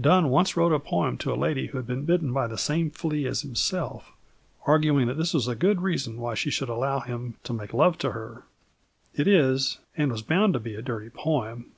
Donne 0.00 0.28
once 0.30 0.56
wrote 0.56 0.72
a 0.72 0.78
poem 0.78 1.18
to 1.18 1.32
a 1.32 1.34
lady 1.34 1.66
who 1.66 1.76
had 1.76 1.88
been 1.88 2.04
bitten 2.04 2.32
by 2.32 2.46
the 2.46 2.56
same 2.56 2.88
flea 2.88 3.26
as 3.26 3.40
himself, 3.40 4.12
arguing 4.64 5.08
that 5.08 5.16
this 5.18 5.34
was 5.34 5.48
a 5.48 5.56
good 5.56 5.80
reason 5.82 6.18
why 6.18 6.34
she 6.34 6.52
should 6.52 6.68
allow 6.68 7.00
him 7.00 7.34
to 7.42 7.52
make 7.52 7.74
love 7.74 7.98
to 7.98 8.12
her. 8.12 8.44
It 9.12 9.26
is, 9.26 9.78
and 9.96 10.12
was 10.12 10.22
bound 10.22 10.52
to 10.54 10.60
be, 10.60 10.76
a 10.76 10.82
dirty 10.82 11.10
poem. 11.10 11.72